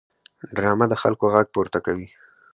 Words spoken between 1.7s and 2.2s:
کوي